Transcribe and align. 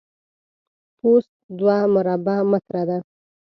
پوست 0.97 1.31
دوه 1.59 1.77
مربع 1.93 2.37
متره 2.51 2.83
ده. 2.89 2.97